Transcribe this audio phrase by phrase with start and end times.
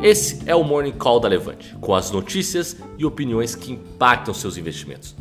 [0.00, 4.56] Esse é o Morning Call da Levante, com as notícias e opiniões que impactam seus
[4.56, 5.16] investimentos.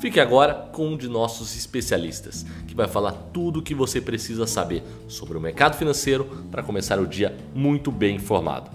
[0.00, 4.46] Fique agora com um de nossos especialistas, que vai falar tudo o que você precisa
[4.46, 8.70] saber sobre o mercado financeiro para começar o dia muito bem informado.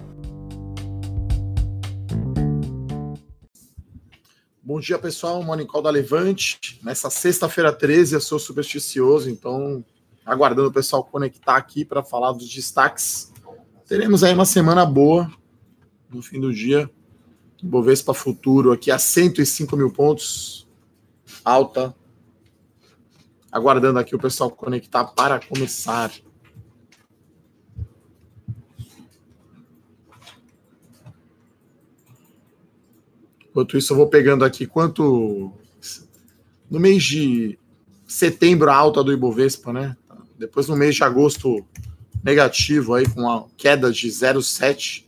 [4.62, 5.42] Bom dia, pessoal.
[5.42, 6.78] Morning Call da Levante.
[6.82, 9.82] Nessa sexta-feira 13, eu sou supersticioso, então
[10.26, 13.32] aguardando o pessoal conectar aqui para falar dos destaques.
[13.88, 15.32] Teremos aí uma semana boa
[16.10, 16.90] no fim do dia.
[17.62, 20.68] Bovespa Futuro aqui a 105 mil pontos,
[21.42, 21.96] alta.
[23.50, 26.12] Aguardando aqui o pessoal conectar para começar.
[33.48, 35.50] Enquanto isso, eu vou pegando aqui quanto.
[36.70, 37.58] No mês de
[38.06, 39.96] setembro, a alta do Ibovespa, né?
[40.38, 41.66] Depois, no mês de agosto,
[42.28, 45.04] negativo, aí com a queda de 0,7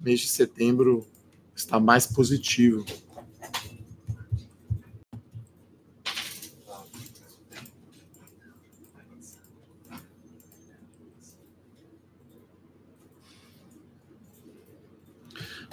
[0.00, 1.06] mês de setembro
[1.54, 2.86] está mais positivo.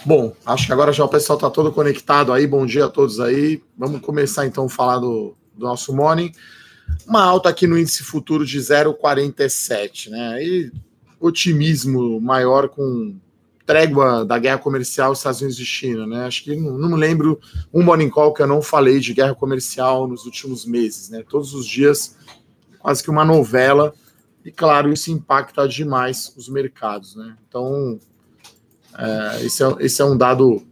[0.04, 2.46] Bom, acho que agora já o pessoal está todo conectado aí.
[2.46, 3.62] Bom dia a todos aí.
[3.78, 6.30] Vamos começar então a falar do, do nosso morning.
[7.06, 10.42] Uma alta aqui no índice futuro de 0,47, né?
[10.42, 10.72] E
[11.20, 13.16] otimismo maior com
[13.66, 16.26] trégua da guerra comercial Estados Unidos e China, né?
[16.26, 17.40] Acho que não, não me lembro
[17.72, 21.24] um morning call que eu não falei de guerra comercial nos últimos meses, né?
[21.28, 22.16] Todos os dias,
[22.78, 23.94] quase que uma novela,
[24.44, 27.36] e claro, isso impacta demais os mercados, né?
[27.48, 27.98] Então,
[28.98, 30.62] é, esse, é, esse é um dado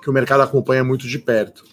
[0.00, 1.64] que o mercado acompanha muito de perto.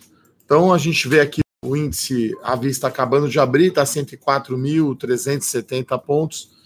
[0.44, 6.58] Então, a gente vê aqui o índice à vista acabando de abrir, está 104.370 pontos,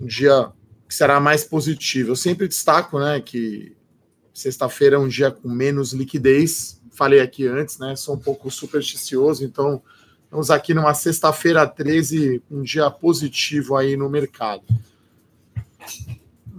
[0.00, 0.52] um dia
[0.88, 2.12] que será mais positivo.
[2.12, 3.76] Eu sempre destaco, né, que
[4.32, 6.80] sexta-feira é um dia com menos liquidez.
[6.92, 7.94] Falei aqui antes, né?
[7.96, 9.82] Sou um pouco supersticioso, então
[10.30, 14.62] vamos aqui numa sexta-feira 13, um dia positivo aí no mercado.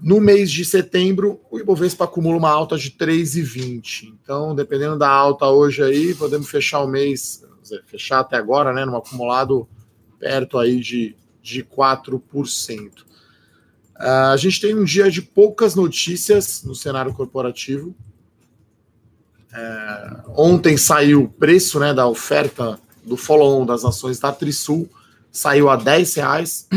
[0.02, 4.14] No mês de setembro, o Ibovespa acumula uma alta de 3,20.
[4.22, 7.44] Então, dependendo da alta hoje aí, podemos fechar o mês,
[7.86, 9.68] fechar até agora, né, no acumulado
[10.20, 12.22] perto aí de, de 4%.
[14.00, 17.96] Uh, a gente tem um dia de poucas notícias no cenário corporativo.
[19.52, 24.88] É, ontem saiu o preço né, da oferta do follow-on das ações da Trisul,
[25.32, 26.68] saiu a 10 reais.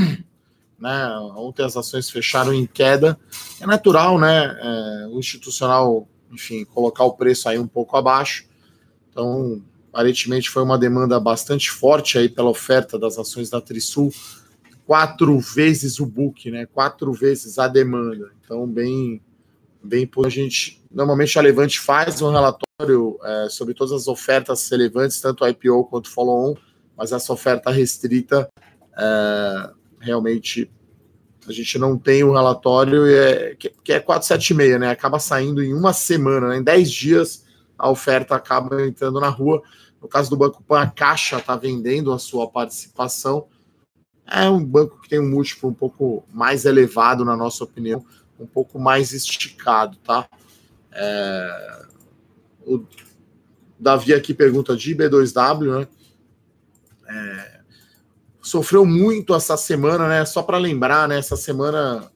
[0.83, 3.17] Né, ontem as ações fecharam em queda.
[3.61, 4.59] É natural, né?
[4.61, 8.47] É, o institucional, enfim, colocar o preço aí um pouco abaixo.
[9.09, 14.13] Então, aparentemente foi uma demanda bastante forte aí pela oferta das ações da Trisul
[14.85, 16.67] quatro vezes o book, né?
[16.67, 18.33] Quatro vezes a demanda.
[18.45, 19.23] Então, bem,
[19.81, 25.21] bem a gente normalmente a Levante faz um relatório é, sobre todas as ofertas relevantes,
[25.21, 26.57] tanto IPO quanto follow-on,
[26.97, 28.49] mas essa oferta restrita
[28.99, 29.71] é,
[30.03, 30.71] realmente
[31.49, 34.91] a gente não tem o um relatório é, que, que é 476, né?
[34.91, 36.59] Acaba saindo em uma semana, né?
[36.59, 37.45] em 10 dias
[37.79, 39.63] a oferta acaba entrando na rua.
[40.01, 43.49] No caso do Banco Pan, a Caixa está vendendo a sua participação
[44.27, 48.05] é um banco que tem um múltiplo um pouco mais elevado, na nossa opinião,
[48.39, 50.29] um pouco mais esticado, tá?
[50.93, 51.87] É...
[52.67, 52.85] O
[53.79, 55.89] Davi aqui pergunta de B2W, né?
[57.09, 57.52] É...
[58.43, 60.25] Sofreu muito essa semana, né?
[60.27, 61.19] Só para lembrar, né?
[61.19, 62.11] Essa semana,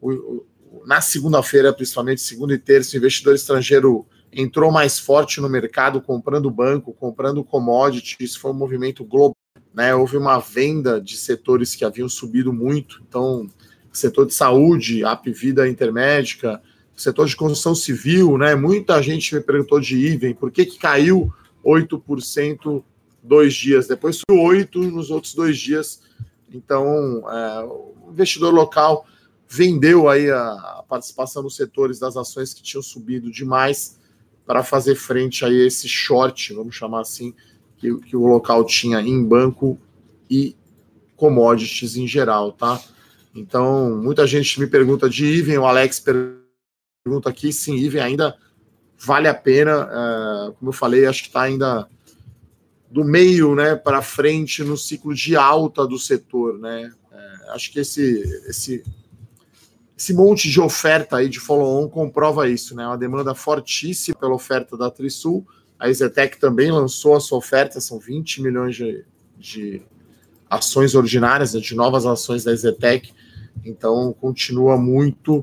[0.00, 0.46] o, o,
[0.86, 6.50] na segunda-feira, principalmente segunda e terça, o investidor estrangeiro entrou mais forte no mercado, comprando
[6.50, 8.16] banco, comprando commodity.
[8.20, 9.34] Isso foi um movimento global
[9.74, 13.48] né, houve uma venda de setores que haviam subido muito, então,
[13.92, 16.60] setor de saúde, AP Vida Intermédica,
[16.96, 21.32] setor de construção civil, né, muita gente me perguntou de IVEN, por que, que caiu
[21.64, 22.82] 8%
[23.22, 26.00] dois dias, depois subiu 8% nos outros dois dias,
[26.52, 29.06] então, é, o investidor local
[29.48, 33.98] vendeu aí a, a participação nos setores das ações que tinham subido demais
[34.46, 37.34] para fazer frente a esse short, vamos chamar assim,
[37.76, 39.78] que, que o local tinha em banco
[40.28, 40.56] e
[41.16, 42.80] commodities em geral, tá?
[43.34, 48.36] Então, muita gente me pergunta de Iven, o Alex pergunta aqui, sim, Iven ainda
[48.98, 51.88] vale a pena, uh, como eu falei, acho que está ainda
[52.90, 56.92] do meio né, para frente no ciclo de alta do setor, né?
[57.12, 58.82] Uh, acho que esse, esse,
[59.96, 62.86] esse monte de oferta aí de follow-on comprova isso, né?
[62.86, 65.46] Uma demanda fortíssima pela oferta da Trisul,
[65.78, 69.02] a Exetec também lançou a sua oferta, são 20 milhões de,
[69.38, 69.82] de
[70.48, 73.12] ações ordinárias, né, de novas ações da Exetec.
[73.64, 75.42] Então, continua muito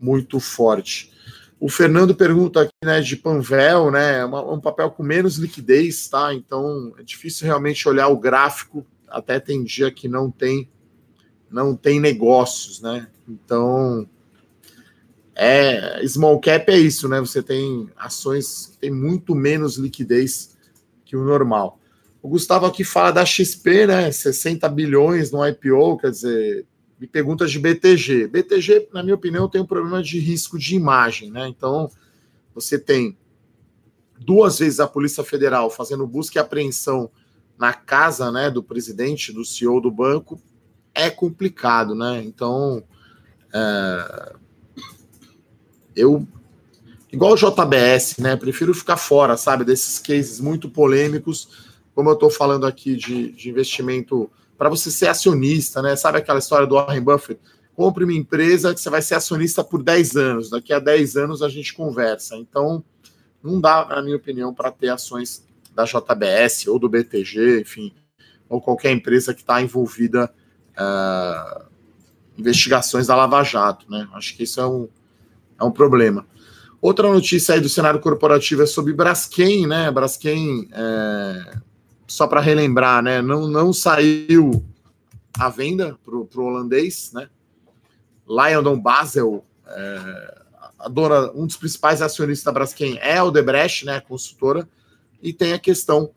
[0.00, 1.12] muito forte.
[1.58, 6.34] O Fernando pergunta aqui, né, de Panvel, né, um papel com menos liquidez, tá?
[6.34, 8.86] Então é difícil realmente olhar o gráfico.
[9.08, 10.68] Até tem dia que não tem,
[11.50, 13.08] não tem negócios, né?
[13.26, 14.06] Então
[15.34, 17.20] é small cap é isso, né?
[17.20, 20.56] Você tem ações que tem muito menos liquidez
[21.04, 21.78] que o normal.
[22.22, 24.10] O Gustavo aqui fala da XP, né?
[24.10, 26.66] 60 bilhões no IPO, quer dizer,
[26.98, 28.28] me pergunta de BTG.
[28.28, 31.46] BTG, na minha opinião, tem um problema de risco de imagem, né?
[31.48, 31.90] Então,
[32.54, 33.16] você tem
[34.18, 37.10] duas vezes a Polícia Federal fazendo busca e apreensão
[37.58, 40.40] na casa, né, do presidente, do CEO do banco,
[40.94, 42.22] é complicado, né?
[42.24, 42.82] Então,
[43.52, 44.34] é...
[45.94, 46.26] eu
[47.12, 48.36] igual o JBS, né?
[48.36, 53.48] Prefiro ficar fora, sabe, desses cases muito polêmicos, como eu estou falando aqui de, de
[53.48, 55.96] investimento para você ser acionista, né?
[55.96, 57.40] Sabe aquela história do Warren Buffett?
[57.74, 60.50] Compre uma empresa que você vai ser acionista por 10 anos.
[60.50, 62.36] Daqui a 10 anos a gente conversa.
[62.36, 62.82] Então,
[63.42, 67.92] não dá, na minha opinião, para ter ações da JBS ou do BTG, enfim,
[68.48, 70.32] ou qualquer empresa que está envolvida
[70.72, 71.66] uh,
[72.38, 74.08] investigações da Lava Jato, né?
[74.14, 74.88] Acho que isso é um,
[75.60, 76.26] é um problema.
[76.80, 79.90] Outra notícia aí do cenário corporativo é sobre Braskem, né?
[79.90, 81.58] Braskem é,
[82.06, 84.64] só para relembrar, né, não, não saiu
[85.38, 87.28] a venda para o holandês, né?
[88.26, 90.34] Lyondon Basel, é,
[90.78, 94.68] a dona, um dos principais acionistas da Braskem é a Odebrecht, né, a consultora,
[95.22, 96.10] e tem a questão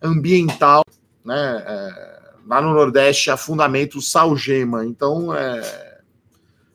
[0.00, 0.84] ambiental,
[1.24, 4.84] né, é, lá no Nordeste, a fundamento Salgema.
[4.84, 6.00] Então, é,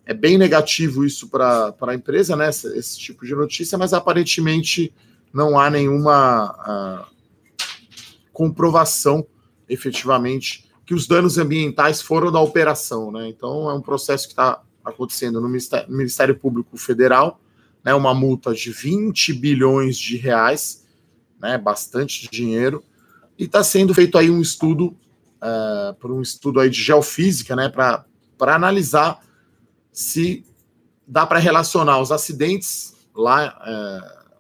[0.06, 4.94] é bem negativo isso para a empresa, né, esse, esse, tipo de notícia, mas aparentemente
[5.32, 7.06] não há nenhuma...
[7.14, 7.17] Uh,
[8.38, 9.26] comprovação
[9.68, 13.28] efetivamente que os danos ambientais foram da operação, né?
[13.28, 17.42] Então é um processo que está acontecendo no Ministério, no Ministério, Público Federal,
[17.84, 17.96] né?
[17.96, 20.86] Uma multa de 20 bilhões de reais,
[21.42, 21.58] né?
[21.58, 22.84] Bastante dinheiro
[23.40, 24.96] e está sendo feito aí um estudo
[25.42, 27.70] uh, por um estudo aí de geofísica, né?
[27.70, 28.06] Para
[28.38, 29.20] para analisar
[29.92, 30.46] se
[31.08, 34.36] dá para relacionar os acidentes lá uh,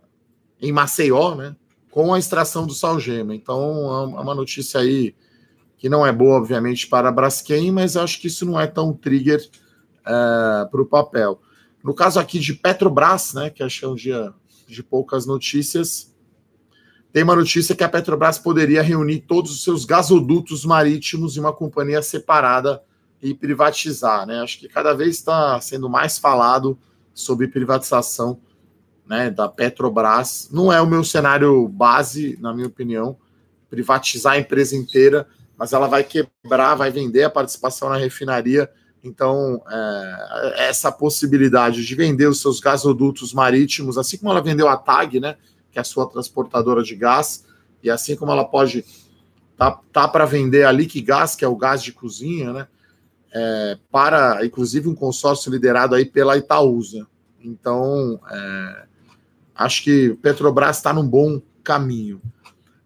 [0.61, 1.55] em Maceió, né?
[1.91, 3.35] Com a extração do salgema.
[3.35, 5.15] Então, é uma notícia aí
[5.77, 8.93] que não é boa, obviamente, para a Braskem, mas acho que isso não é tão
[8.93, 9.39] trigger
[10.05, 11.39] é, para o papel.
[11.83, 14.33] No caso aqui de Petrobras, né, que que é um dia
[14.67, 16.13] de poucas notícias,
[17.13, 21.53] tem uma notícia que a Petrobras poderia reunir todos os seus gasodutos marítimos em uma
[21.53, 22.83] companhia separada
[23.21, 24.25] e privatizar.
[24.27, 24.39] Né?
[24.39, 26.77] Acho que cada vez está sendo mais falado
[27.13, 28.39] sobre privatização
[29.07, 30.49] né, da Petrobras.
[30.51, 33.17] Não é o meu cenário base, na minha opinião,
[33.69, 35.27] privatizar a empresa inteira,
[35.57, 38.69] mas ela vai quebrar, vai vender a participação na refinaria.
[39.03, 44.77] Então, é, essa possibilidade de vender os seus gasodutos marítimos, assim como ela vendeu a
[44.77, 45.35] TAG, né,
[45.71, 47.45] que é a sua transportadora de gás,
[47.81, 48.83] e assim como ela pode
[49.55, 52.67] tá, tá para vender a Liquigás, que é o gás de cozinha, né,
[53.33, 57.07] é, para, inclusive, um consórcio liderado aí pela Itaúsa.
[57.43, 58.85] Então, é,
[59.57, 62.21] acho que Petrobras está num bom caminho.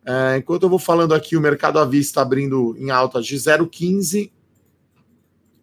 [0.06, 4.32] É, enquanto eu vou falando aqui, o mercado à vista abrindo em alta de 0,15,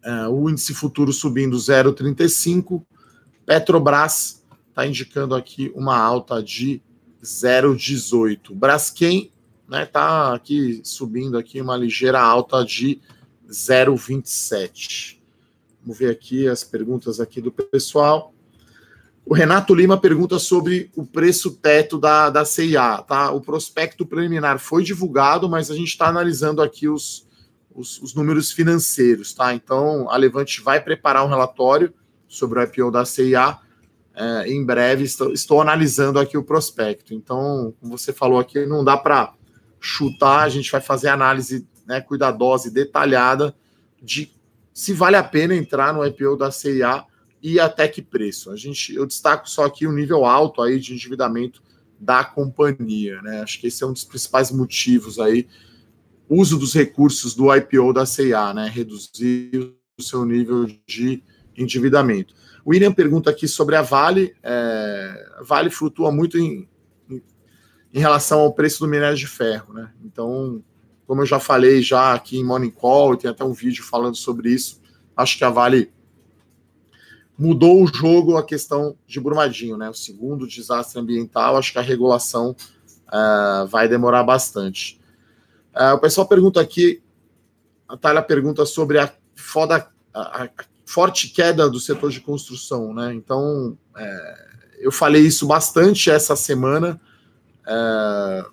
[0.01, 2.83] é, o índice futuro subindo 0,35,
[3.45, 6.81] Petrobras está indicando aqui uma alta de
[7.21, 8.53] 0,18.
[8.53, 9.31] Braskem
[9.65, 13.01] está né, tá aqui subindo aqui uma ligeira alta de
[13.49, 15.17] 0,27.
[15.81, 18.33] Vamos ver aqui as perguntas aqui do pessoal.
[19.29, 23.03] O Renato Lima pergunta sobre o preço teto da, da CIA.
[23.07, 23.29] Tá?
[23.29, 27.27] O prospecto preliminar foi divulgado, mas a gente está analisando aqui os,
[27.71, 29.31] os, os, números financeiros.
[29.31, 29.53] Tá?
[29.53, 31.93] Então, a Levante vai preparar um relatório
[32.27, 33.59] sobre o IPO da CIA.
[34.15, 37.13] É, em breve, estou, estou analisando aqui o prospecto.
[37.13, 39.35] Então, como você falou aqui, não dá para
[39.79, 43.53] chutar, a gente vai fazer análise né, cuidadosa e detalhada
[44.01, 44.33] de
[44.73, 47.05] se vale a pena entrar no IPO da CIA
[47.41, 48.51] e até que preço.
[48.51, 51.61] A gente, eu destaco só aqui o nível alto aí de endividamento
[51.99, 53.41] da companhia, né?
[53.41, 55.47] Acho que esse é um dos principais motivos aí,
[56.29, 58.69] uso dos recursos do IPO da CIA, né?
[58.69, 61.23] Reduzir o seu nível de
[61.57, 62.33] endividamento.
[62.63, 64.35] O William pergunta aqui sobre a Vale.
[64.43, 66.69] É, a Vale flutua muito em,
[67.09, 67.21] em,
[67.93, 69.91] em, relação ao preço do minério de ferro, né?
[70.03, 70.63] Então,
[71.05, 74.51] como eu já falei já aqui em Morning Call, tem até um vídeo falando sobre
[74.51, 74.79] isso,
[75.17, 75.91] acho que a Vale
[77.39, 79.89] mudou o jogo a questão de Brumadinho, né?
[79.89, 82.53] O segundo desastre ambiental, acho que a regulação
[83.07, 84.99] uh, vai demorar bastante.
[85.73, 87.01] Uh, o pessoal pergunta aqui,
[87.87, 90.49] a Thalia pergunta sobre a foda, a, a
[90.85, 93.13] forte queda do setor de construção, né?
[93.13, 94.47] Então, é,
[94.81, 96.99] eu falei isso bastante essa semana.
[97.65, 98.45] É,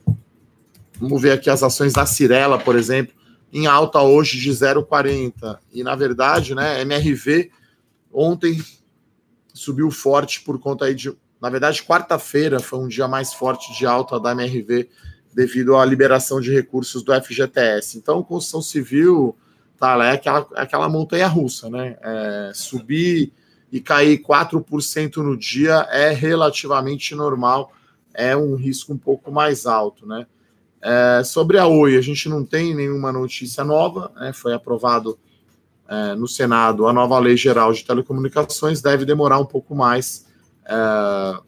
[1.00, 3.14] vamos ver aqui as ações da Cirela, por exemplo,
[3.52, 5.58] em alta hoje de 0,40.
[5.72, 7.50] E na verdade, né, MRV
[8.16, 8.64] ontem
[9.52, 11.14] subiu forte por conta aí de.
[11.38, 14.88] Na verdade, quarta-feira foi um dia mais forte de alta da MRV
[15.34, 17.98] devido à liberação de recursos do FGTS.
[17.98, 19.36] Então, construção civil
[19.78, 21.98] tá, é aquela, é aquela montanha russa, né?
[22.00, 23.34] É, subir
[23.70, 27.70] e cair 4% no dia é relativamente normal,
[28.14, 30.26] é um risco um pouco mais alto, né?
[30.80, 34.32] É, sobre a Oi, a gente não tem nenhuma notícia nova, né?
[34.32, 35.18] foi aprovado
[35.88, 40.26] é, no Senado a nova Lei Geral de Telecomunicações, deve demorar um pouco mais
[40.64, 41.40] é,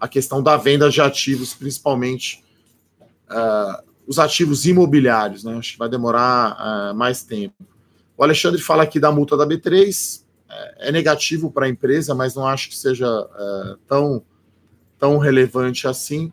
[0.00, 2.42] a questão da venda de ativos, principalmente
[3.30, 5.56] é, os ativos imobiliários, né?
[5.56, 7.54] Acho que vai demorar é, mais tempo.
[8.16, 12.34] O Alexandre fala aqui da multa da B3, é, é negativo para a empresa, mas
[12.34, 13.06] não acho que seja
[13.86, 14.22] tão,
[14.98, 16.32] tão relevante assim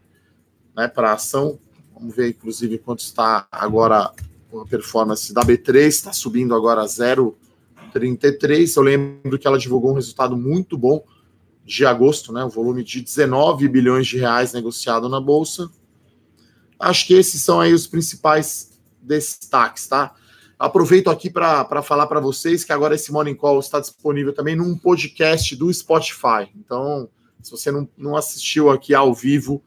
[0.75, 1.59] né, para a ação.
[1.93, 4.11] Vamos ver, inclusive, quanto está agora
[4.59, 8.75] a performance da B3, está subindo agora 0,33.
[8.75, 11.03] Eu lembro que ela divulgou um resultado muito bom
[11.63, 15.69] de agosto, né, um volume de 19 bilhões de reais negociado na Bolsa.
[16.79, 20.15] Acho que esses são aí os principais destaques, tá?
[20.57, 24.77] Aproveito aqui para falar para vocês que agora esse Morning Call está disponível também num
[24.77, 26.49] podcast do Spotify.
[26.55, 27.09] Então,
[27.41, 29.63] se você não, não assistiu aqui ao vivo,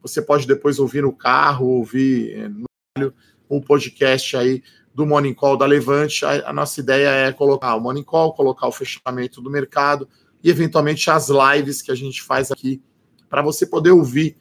[0.00, 3.12] você pode depois ouvir no carro, ouvir eh, no
[3.48, 4.62] o podcast aí
[4.94, 6.24] do Morning Call da Levante.
[6.24, 10.08] A, a, nossa ideia é colocar o Morning Call, colocar o fechamento do mercado
[10.42, 12.82] e, eventualmente, as lives que a gente faz aqui
[13.28, 14.36] para você poder ouvir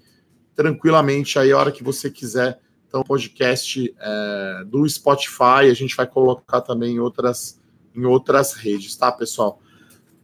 [0.56, 2.60] tranquilamente aí a hora que você quiser.
[2.88, 7.60] Então, podcast é, do Spotify, a gente vai colocar também em outras,
[7.94, 9.62] em outras redes, tá, pessoal?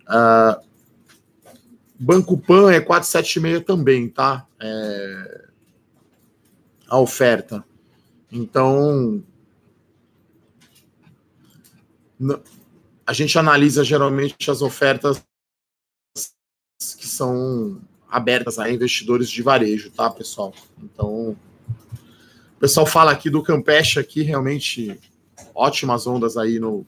[0.04, 0.74] Uh,
[2.00, 4.46] Banco Pan é 476 também, tá?
[4.60, 5.48] É...
[6.88, 7.63] A oferta.
[8.36, 9.24] Então,
[13.06, 15.24] a gente analisa geralmente as ofertas
[16.98, 20.52] que são abertas a investidores de varejo, tá, pessoal?
[20.82, 21.38] Então,
[22.56, 25.00] o pessoal fala aqui do Campeche aqui, realmente
[25.54, 26.84] ótimas ondas aí no,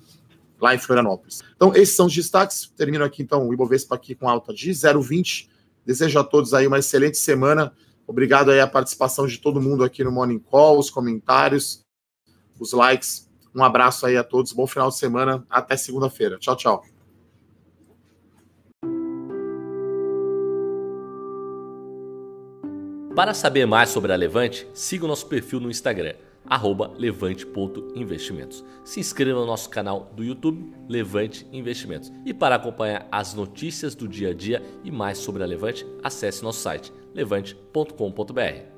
[0.60, 1.44] lá em Florianópolis.
[1.56, 2.72] Então, esses são os destaques.
[2.76, 5.48] Termino aqui, então, o Ibovespa aqui com alta de 0,20.
[5.86, 7.72] Desejo a todos aí uma excelente semana.
[8.08, 11.82] Obrigado aí a participação de todo mundo aqui no Morning Call, os comentários,
[12.60, 13.30] os likes.
[13.54, 14.54] Um abraço aí a todos.
[14.54, 15.46] Bom final de semana.
[15.50, 16.38] Até segunda-feira.
[16.38, 16.84] Tchau, tchau.
[23.16, 26.16] Para saber mais sobre a Levante, siga o nosso perfil no Instagram
[26.98, 28.64] levante.investimentos.
[28.84, 32.12] Se inscreva no nosso canal do YouTube Levante Investimentos.
[32.26, 36.44] E para acompanhar as notícias do dia a dia e mais sobre a Levante, acesse
[36.44, 38.75] nosso site levante.com.br.